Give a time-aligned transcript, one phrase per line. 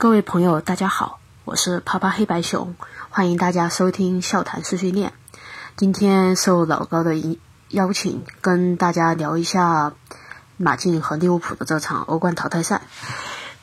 [0.00, 2.76] 各位朋友，大家好，我是啪啪黑白熊，
[3.10, 5.12] 欢迎大家收听笑谈碎碎念。
[5.76, 7.16] 今天受老高的
[7.70, 9.92] 邀请，跟大家聊一下
[10.56, 12.82] 马竞和利物浦的这场欧冠淘汰赛。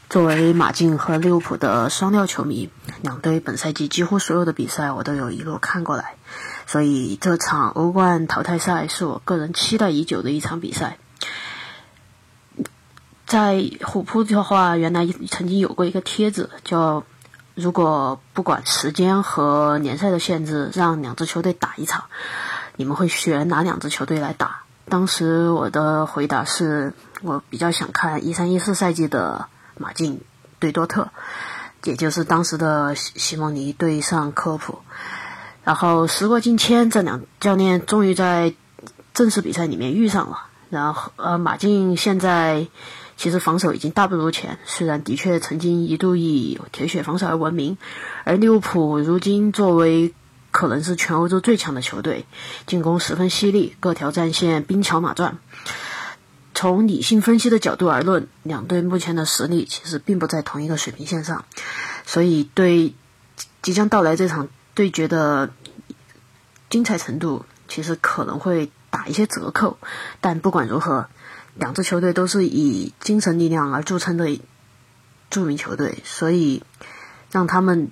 [0.10, 2.70] 作为马竞和利物浦的双料球迷，
[3.02, 6.16] 两队本赛季几乎所有的比赛我都有一路看过来，
[6.68, 10.98] 所以这场欧冠淘汰赛是我个人期待已久的一场比赛。
[13.26, 17.04] 在虎扑的话，原来曾经有过一个帖子，叫
[17.56, 22.04] “如果不管时间和联赛的限制，让两支球队打一场，
[22.76, 29.48] 你们会选哪两支球队来打？”当时我的回答是我比较想看一三一四赛季的
[29.80, 30.22] 马竞
[30.60, 31.10] 对多特，
[31.84, 34.78] 也就是当时的西西蒙尼对上科普。
[35.64, 38.54] 然后时过境迁，这两教练终于在
[39.16, 40.46] 正式比赛里面遇上了。
[40.70, 42.68] 然后呃，马竞现在。
[43.18, 47.78] 其实防守已经大不如前，虽然的确曾经一度以铁血防守而闻名，
[48.26, 50.14] 而利物浦如今作为
[50.52, 52.26] 可能是全欧洲最强的球队，
[52.68, 55.38] 进攻十分犀利，各条战线兵强马壮。
[56.54, 61.46] 从理性分析的角度而论，两队目前的实力其实并不在同一个水平线上，
[62.06, 62.96] 所以对
[63.62, 65.52] 即将到来这场对决的
[66.70, 69.78] 精彩程度，其实可能会打一些折扣。
[70.20, 71.08] 但不管如何。
[71.56, 74.40] 两支球队都是以精神力量而著称的
[75.30, 76.62] 著名球队，所以
[77.32, 77.90] 让他们，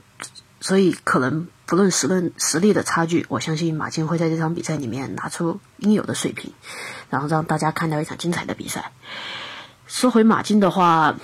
[0.60, 6.54] 所以可能不论实论实力的差距，我相信马竞会在这场比赛里面拿出应有的水平，
[7.10, 8.92] 然后让大家看到一场精彩的比赛。
[9.88, 11.16] 说回马竞的话，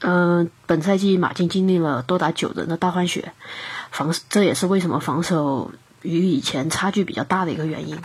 [0.00, 3.32] 嗯，本赛季马竞经历了多达九人的大换血，
[3.90, 5.72] 防这也是为什么防守。
[6.04, 7.98] 与以前差距比较大的一个原因，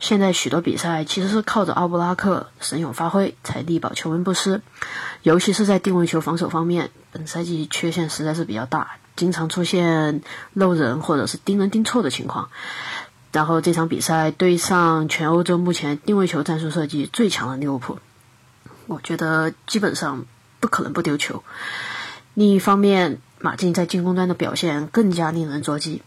[0.00, 4.62] 现在许多比赛其实是靠着奥布拉克神勇发挥才力保球门不失，
[5.22, 10.22] 尤其是在定位球防守方面，本赛季缺陷实在是比较大，经常出现
[10.54, 12.48] 漏人或者是盯人盯错的情况。
[13.32, 17.98] 然后这场比赛对上全欧洲目前定位球战术设计最强的利物浦，
[18.86, 20.24] 我觉得基本上
[20.58, 21.44] 不可能不丢球。
[22.34, 26.00] 另一方面，马竞在进攻端的表现更加令人着急。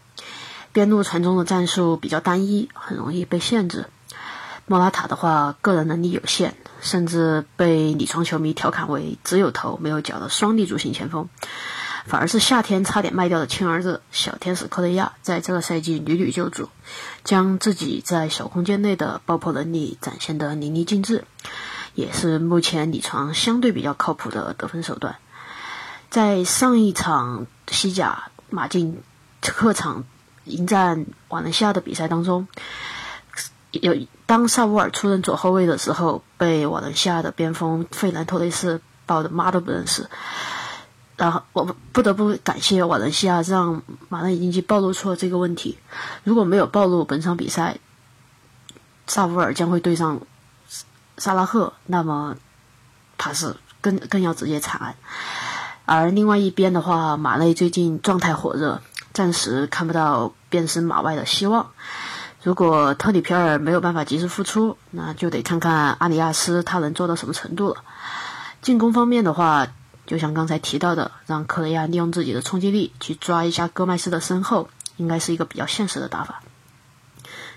[0.76, 3.86] 边路传中的战术比较单一，很容易被限制。
[4.66, 11.30] 莫拉塔的话，个人能力有限，甚至被里床球迷调侃为只有头没有脚的双立柱型前锋。
[12.04, 16.68] 反而是夏天差点卖掉的亲儿子小天使科雷亚，在这个赛季屡屡救主，
[17.24, 21.24] 将自己在小空间内的爆破能力展现得淋漓尽致，
[21.94, 25.16] 也是目前里床相对比较靠谱的得分手段。
[26.10, 29.02] 在上一场西甲马竞
[29.40, 30.04] 客场。
[30.46, 32.48] 迎战瓦伦西亚的比赛当中，
[33.72, 40.08] 有当萨乌尔出任左后卫的时候，被瓦伦西亚的边锋费兰托雷斯抱的妈都不认识。
[41.16, 45.78] 然后我不得不感谢瓦伦西亚，让马内已经暴露出了这个问题。
[46.24, 47.78] 如果没有暴露本场比赛，
[49.06, 50.20] 萨乌尔将会对上
[51.16, 52.36] 萨拉赫，那么
[53.16, 54.96] 他是更更要直接惨案。
[55.86, 58.82] 而另外一边的话，马内最近状态火热。
[59.16, 61.70] 暂时看不到变身马外的希望。
[62.42, 67.76] 如果特里皮尔没有办法及时复出，那就得看看阿里亚斯他能做到什么程度了。
[68.60, 69.68] 进攻方面的话，
[70.06, 74.68] 就像刚才提到的，让克雷亚利用自己的冲击力去抓一下戈麦斯的身后，
[74.98, 76.42] 应该是一个比较现实的打法。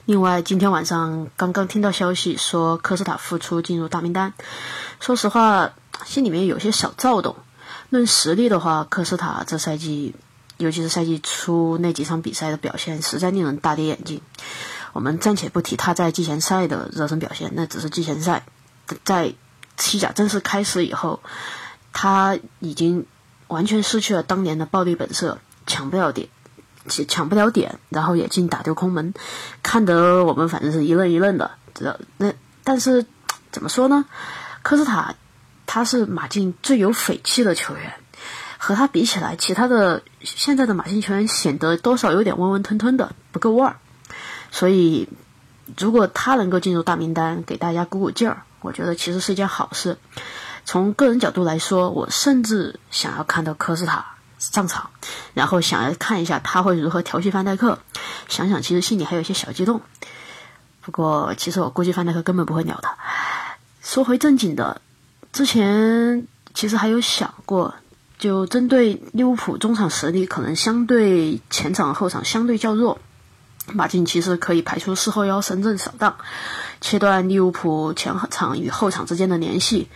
[0.05, 4.33] 另外，今天晚上刚刚听到消息说科斯塔复出进入大名单，
[5.01, 5.71] 说实话，
[6.05, 7.35] 心里面有些小躁动。
[7.89, 10.15] 论实力的话，科斯塔这赛季。
[10.59, 14.21] 尤其是赛季初那几场比赛的表现，实在令人大跌眼镜。
[14.91, 18.45] 我们暂且不提他在季前赛的热身表现，那只是季前赛。
[19.05, 19.33] 在
[19.77, 21.21] 西甲正式开始以后，
[21.93, 23.05] 他已经
[23.47, 26.27] 完全失去了当年的暴力本色，抢不了点，
[27.07, 29.13] 抢不了点，然后也进打丢空门，
[29.63, 31.51] 看得我们反正是一愣一愣的。
[31.73, 32.33] 这那
[32.65, 33.05] 但是
[33.51, 34.03] 怎么说呢？
[34.61, 35.15] 科斯塔
[35.65, 37.93] 他是马竞最有匪气的球员。
[38.61, 43.77] 和他比起来，其他的现在的马竞球员显得多少有点温温吞吞的，不够味儿。
[44.51, 45.07] 所以，
[45.77, 49.97] 如果他能够进入大名单，给大家鼓鼓劲儿，我觉得其实是一件好事。
[50.65, 54.89] 从个人角度来说，我甚至想要看到科斯塔上场，
[55.33, 57.79] 然后想要看一下他会如何调戏范戴克。
[58.27, 59.79] 想想，其实心里还有一些小激动。
[60.81, 62.97] 不过，其实我估计范戴克根本不会鸟他。
[63.81, 64.81] 说回正经的，
[65.31, 67.73] 之前其实还有想过。
[68.19, 72.99] 就针对利物浦中场实力可能相对前场后场相对较弱，
[73.71, 76.17] 马竞其实可以排出四后腰深圳扫荡，
[76.81, 79.87] 切断利物浦前场与后场之间的联系。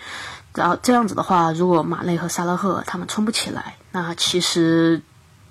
[0.55, 5.01] 然后这样子的话，如果马内和萨拉赫他们冲不起来，那其实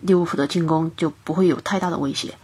[0.01, 2.39] 利物浦的进攻就不会有太大的威胁。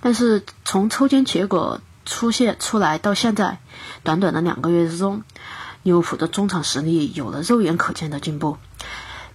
[0.00, 3.58] 但是从抽签结果出现出来到现在，
[4.02, 5.22] 短短的两个月之中，
[5.82, 8.56] 利物浦的中场实力有了肉眼可见的进步。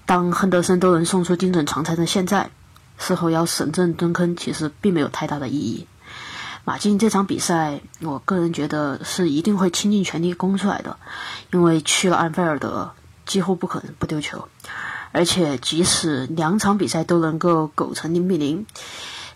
[0.06, 2.50] 当亨德森都能送出精准长传的现在，
[2.98, 5.88] 事后要审阵蹲坑，其实并没有太大的意义。
[6.66, 10.98] 马竞这场比赛，我个人觉得是一定会倾尽全力攻出来的，
[11.52, 12.92] 因为去了安菲尔德，
[13.26, 14.48] 几乎不可能不丢球。
[15.12, 18.66] 而且，即使两场比赛都能够苟成零比零，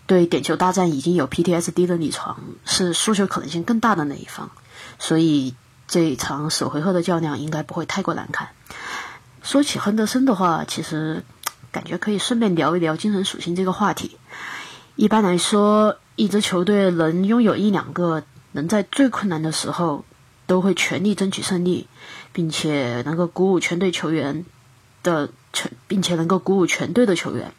[0.06, 4.50] 对点球大战已经有 PTSD 的李床是输球可能性更大的那一方，
[4.98, 5.54] 所以
[5.86, 8.48] 这一场首回合的较量应该不会太过难看。
[9.42, 11.24] 说起亨德森的话，其实
[11.70, 14.16] 感觉可以顺便聊一聊精神属性这个话题。
[14.96, 20.04] 一般来说，一支球队能拥有一两个能在最困难的时候
[20.46, 21.86] 都会全力争取胜利，
[22.32, 24.44] 并且能够鼓舞全队球员
[25.02, 27.52] 的全，并且能够鼓舞全队的球员，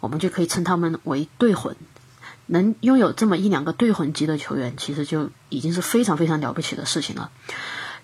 [0.00, 1.76] 我们就可以称他们为队魂。
[2.46, 7.30] 能拥有这么一两个队魂级的球员，其实就已经是非常非常了不起的事情了。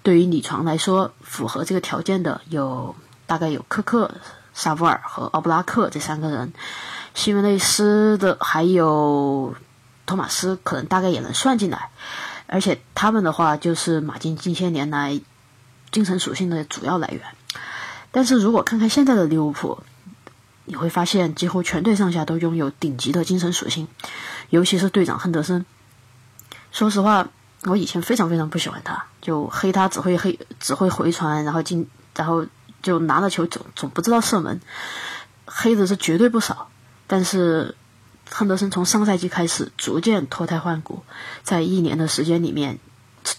[0.04, 2.94] 对于李床来说，符合这个条件的有
[3.26, 4.10] 大概有科克、
[4.54, 6.52] 萨布尔和奥布拉克这三个人。
[7.14, 9.54] 西门内斯的还有
[10.04, 11.90] 托马斯，可能大概也能算进来，
[12.46, 15.20] 而且他们的话就是马竞近些年来
[15.90, 17.22] 精神属性的主要来源。
[18.12, 19.82] 但是如果看看现在的利物浦，
[20.66, 23.88] 你会发现几乎全队上下都拥有顶级的精神属性，
[24.50, 25.64] 尤其是队长亨德森。
[26.70, 27.28] 说实话，
[27.64, 32.44] 我以前非常非常不喜欢他，就黑他只会黑只会回传，然后进然后
[32.86, 34.60] 就拿了球总总不知道射门，
[35.44, 36.68] 黑的是绝对不少。
[37.08, 37.74] 但是，
[38.30, 41.02] 亨德森从上赛季开始逐渐脱胎换骨，
[41.42, 42.78] 在一年的时间里面，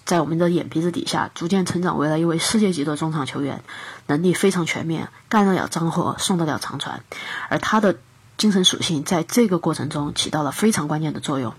[0.04, 3.64] 在我们的眼皮子底下逐渐成长为了一位世界级的中场球员，
[4.06, 7.04] 能力非常全面，干得了脏活，送得了长传，
[7.50, 7.98] 而他的
[8.38, 11.56] 精神属性在这个过程中起到了非常关键的作用。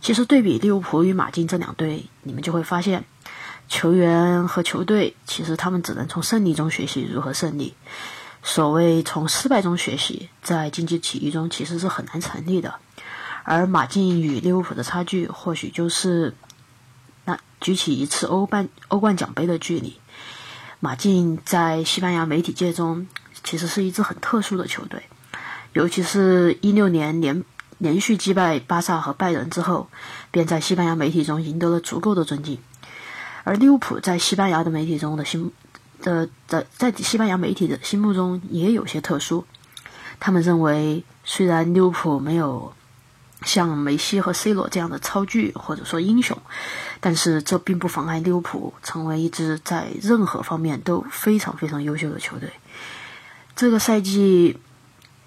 [0.00, 3.04] 其实对比利物浦与马竞这两队，你们就会发现，
[3.72, 7.74] 球员和球队其实他们只能从胜利中学习如何胜利。
[8.42, 12.74] 所谓从失败中学习，在竞技体育中其实是很难成立的。
[13.44, 16.34] 而马竞与利物浦的差距，或许就是
[17.24, 19.98] 那举起一次欧冠欧冠奖杯的距离。
[20.80, 23.06] 马竞在西班牙媒体界中
[23.42, 25.02] 其实是一支很特殊的球队，
[25.72, 27.42] 尤其是一六年连
[27.78, 29.88] 连续击败巴萨和拜仁之后，
[30.30, 32.58] 便在西班牙媒体中赢得了足够的尊敬。
[33.44, 35.52] 而利物浦在西班牙的媒体中的心。
[36.04, 39.44] 的在在西班牙媒体的心目中也有些特殊，
[40.18, 42.72] 他们认为虽然利物浦没有
[43.44, 46.36] 像梅西和 C 罗这样的超巨或者说英雄，
[46.98, 52.50] 但是这并不妨碍利物浦成为一支在任何方面都非常非常优秀的球队。
[53.54, 54.58] 这个赛季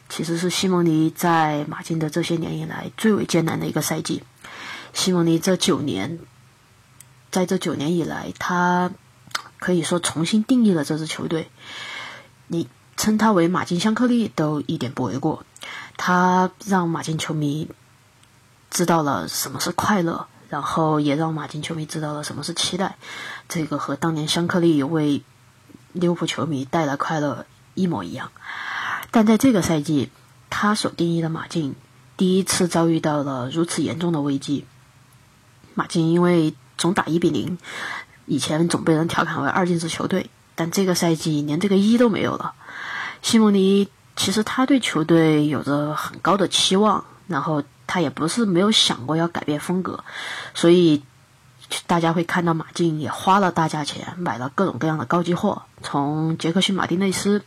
[0.09, 4.23] 其实是西蒙尼在马竞的这些年以来最为艰难的一个赛季。
[4.91, 6.19] 西蒙尼这九年，
[7.35, 8.91] 在这九年以来，他。
[9.57, 11.49] 可以说重新定义了这支球队，
[12.47, 12.67] 你
[12.97, 15.43] 称他为马竞香克利都一点不为过。
[15.97, 17.67] 他让马竞球迷
[18.69, 22.97] 知道了什么是快乐，然后也让马竞球迷知道了什么是期待。
[23.49, 25.23] 这个和当年香克利为
[25.93, 28.31] 利物浦球迷带来快乐一模一样。
[29.09, 30.11] 但在这个赛季，
[30.51, 31.75] 他所定义的马竞
[32.17, 34.65] 第一次遭遇到了如此严重的危机。
[35.73, 37.57] 马竞因为总打一比零。
[38.25, 42.53] 以前总被人调侃为二进制球队，但这个赛季连这个一都没有了。
[43.21, 50.03] 西蒙尼其实他对球队有着很高的期望，然后他也不是没有想过要改变风格，
[50.53, 51.03] 所以
[51.85, 57.43] 大家会看到马竞也花了大价钱买了各种各样的高级货，从杰克逊马丁内斯，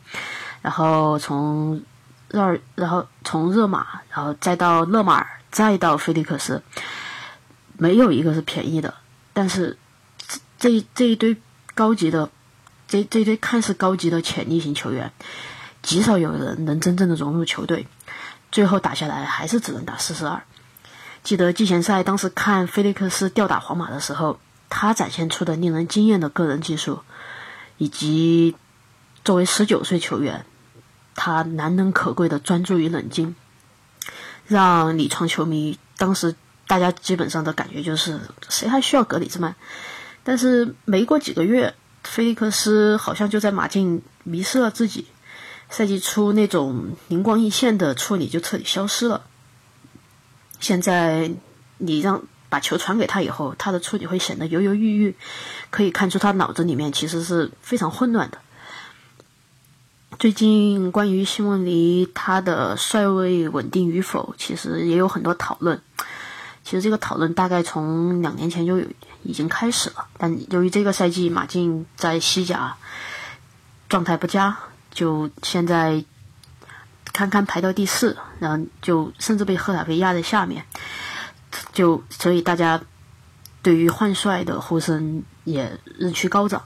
[0.63, 1.83] 然后从
[2.29, 6.63] 热，然后从热马，然后再到勒马尔，再到菲利克斯，
[7.77, 8.95] 没有一个是便宜的，
[9.39, 9.79] 但是。
[10.61, 11.37] 这这一堆
[11.77, 12.31] 高级的，
[12.89, 15.13] 这这一堆看似高级的潜力型球员，
[15.83, 17.87] 极少有人能真正的融入球队。
[18.51, 20.43] 最后打下来还是只能打四十二。
[21.23, 27.03] 记得季前赛当时看菲利克斯吊打皇马的时候，他展现出的令人惊艳的个人技术，
[27.77, 28.57] 以及
[29.25, 30.45] 作为十九岁球员，
[31.15, 33.37] 他难能可贵的专注与冷静，
[34.49, 36.35] 让里床球迷当时
[36.69, 39.57] 大家基本上的感觉就是，谁还需要格里兹曼？
[40.23, 45.07] 但是没过几个月，菲利克斯好像就在马竞迷失了自己。
[45.71, 49.25] 赛季初那种灵光一现的处理就彻底消失了。
[50.61, 51.31] 现在
[51.79, 55.17] 你让把球传给他以后，他的处理会显得犹犹豫豫，
[55.71, 58.39] 可以看出他脑子里面其实是非常混乱的。
[60.19, 65.81] 最近关于西蒙尼他的帅位稳定与否，其实也有很多讨论。
[66.69, 68.85] 其实这个讨论大概从两年前就有
[69.23, 72.77] 已经开始了，但由于这个赛季马竞在西甲
[73.89, 74.59] 状态不佳，
[74.91, 76.05] 就现在
[77.15, 80.67] 堪堪排到第四，然后就甚至被赫塔菲压在下面，
[81.73, 82.83] 就所以大家
[83.63, 86.63] 对于换帅的呼声也日趋高涨。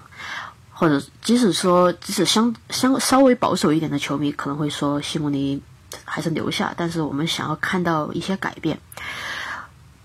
[0.74, 5.62] 或者，即使说，即使相相稍微保守一点的球迷可能会说，西蒙尼
[6.04, 6.74] 还是留下。
[6.76, 8.80] 但是我们想要看到一些改变，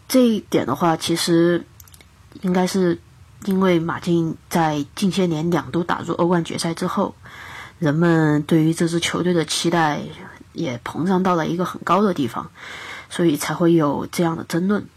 [0.08, 1.66] 这一点的话，其实
[2.42, 3.00] 应该是
[3.46, 7.16] 因为马竞在近些年两度打入欧冠决赛之后，
[7.80, 10.02] 人们对于这支球队的期待
[10.54, 12.50] 也膨胀到了一个很高的地方，
[13.10, 14.88] 所以才会有这样的争论。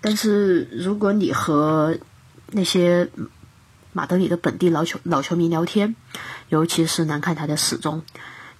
[0.00, 1.98] 但是如果你和
[2.50, 3.10] 那些
[3.92, 5.94] 马德里的本地老球老球迷聊天，
[6.48, 8.02] 尤其是南看台的始终，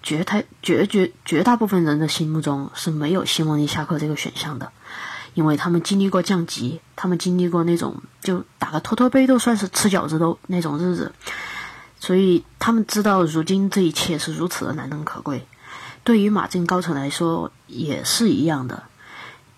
[0.02, 4.72] 绝太绝绝绝大部分人的心目中是没有西蒙尼下课这个选项的，
[5.34, 11.12] 因为他们经历过降级，他们经历过那种就打个托托杯都算是吃饺子的那种日子，
[12.00, 15.46] 所以他们知道如今这一切是如此的难能可贵。
[16.04, 18.84] 对于马竞高层来说也是一样的，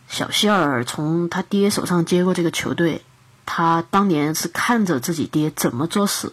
[0.08, 3.02] 小希尔从他爹手上接过这个球队。
[3.52, 6.32] 他当年是看着自己爹怎么作死，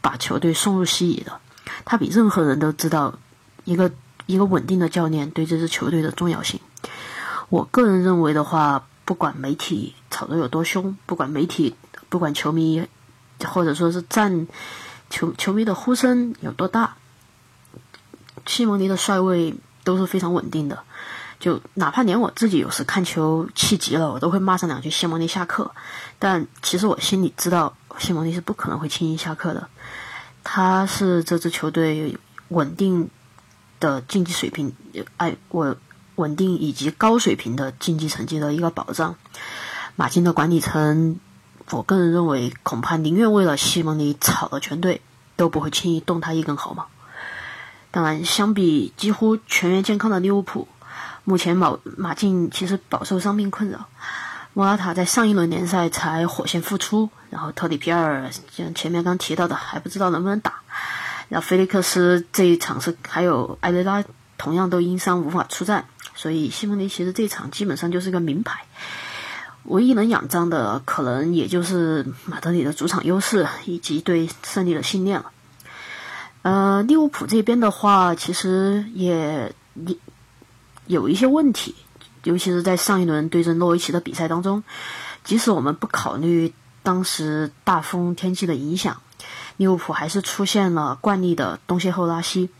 [0.00, 1.38] 把球队送入西乙的。
[1.84, 3.14] 他比任何人都知道
[3.64, 3.92] 一个
[4.26, 6.58] 一个稳定的教练对这支球队的重要性。
[7.48, 11.74] 我个人认为的话，不管媒体吵得有多凶，不管媒体，
[12.08, 12.86] 不管球迷，
[13.44, 14.46] 或者说是战
[15.10, 16.96] 球球迷的呼声有多大，
[18.46, 20.82] 西蒙尼的帅位都是非常稳定的。
[21.38, 25.70] 就哪怕连我自己有时看球气急了，我都会骂上两句西蒙尼下课。
[26.18, 29.68] 但其实我心里知道，西蒙尼是不可能会轻易下课的。
[30.42, 32.16] 他是这支球队
[32.48, 33.10] 稳定
[33.80, 34.74] 的竞技水平，
[35.18, 35.76] 哎，我
[36.16, 39.14] 稳定以及高水平的竞技成绩的一个保障。
[39.94, 41.18] 马竞的管理层，
[41.70, 45.00] 我个人认为，恐怕宁愿为了西蒙尼炒了全队，
[45.36, 46.88] 都不会轻易动他一根毫毛。
[47.90, 50.68] 当然，相比几乎全员健康的利物浦。
[51.24, 53.88] 目前马马竞其实饱受伤病困扰，
[54.52, 60.60] 莫拉塔在上一轮联赛才火线复出，然后特里皮尔像前面刚提到的还不知道能不能打，
[61.28, 64.04] 然后菲利克斯这一场是还有埃雷拉
[64.38, 68.64] 同样都因伤无法出战，所以西蒙尼其实这场基本上就是个名牌，
[69.62, 75.30] 唯一能仰仗的可能也就是马德里的主场优势以及对胜利的信念了。
[76.42, 79.96] 呃，利物浦这边的话，其实也也。
[80.88, 81.74] 有一些问题，
[82.22, 84.62] 尤其是在上一轮对阵诺维奇的比赛当中，
[85.24, 86.54] 即使我们不考虑
[86.84, 89.02] 当时大风天气的影响，
[89.56, 92.50] 利物浦还是出现了惯例的东歇后拉稀。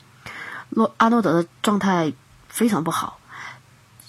[0.71, 2.13] 诺阿诺德的状态
[2.49, 3.21] 非常不好，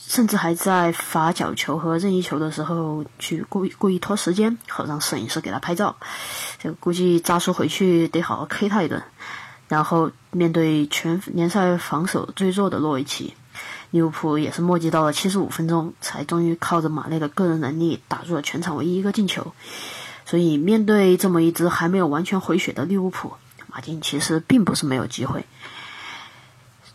[0.08, 5.98] 甚至还在罚角球和任意球的时候去故意故意拖时间，好让摄影师给他拍照。
[6.58, 9.04] 这估计扎叔回去得好好 K 他一顿。
[9.68, 13.34] 然后面对全联赛防守最弱的诺维奇。
[13.92, 19.54] 利物浦也是墨迹到了七十五分钟，才终于靠着马内的个人能力打入了全场唯一一个进球。
[20.26, 23.34] 所以，面对这么一支还没有完全回血的利物浦，
[23.68, 25.46] 马竞其实并不是没有机会。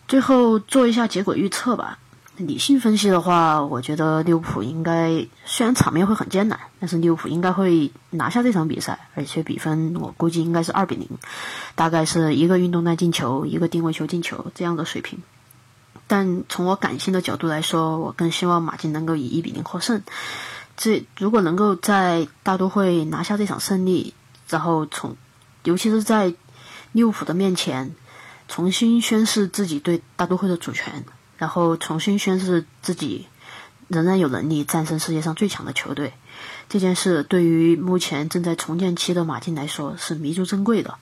[0.09, 1.99] 最后做一下结果预测吧。
[2.47, 11.09] 理性分析的话，我觉得利物浦应该虽然场面会很艰难，但是利物浦应该会拿下这场比赛，而且比分我估计应该是二比零，
[11.75, 15.19] 大概是一个运动战进球，一个定位球进球这样的水平。
[16.07, 20.03] 但从我感性的角度来说，我更希望马竞能够以一比零获胜。
[20.77, 24.13] 这如果能够在大都会拿下这场胜利，
[24.49, 25.17] 然后从，
[25.65, 26.35] 尤其是在
[26.93, 27.95] 利物浦的面前，
[28.49, 31.05] 重新宣示自己对大都会的主权，
[31.43, 33.27] 然后重新宣示自己
[33.89, 36.13] 仍然有能力战胜世界上最强的球队，
[36.69, 40.95] 这件事对于目前正在重建期的马竞来说是弥足珍贵的。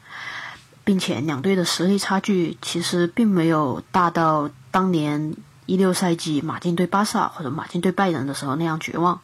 [0.83, 9.21] 并且两队的实力差距其实并没有大到当年一六赛季马竞对巴萨或者马竞对拜仁的时候那样绝望。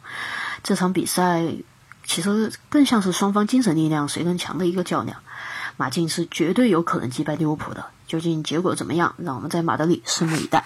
[0.63, 1.51] 这场比赛
[2.05, 5.17] 其实更像是双方精神力量谁更强的一个较量。
[5.77, 7.87] 马竞是绝对有可能击败利物浦的。
[8.07, 9.13] 究竟结果怎么样？
[9.17, 10.65] 让我们在马德里拭目以待。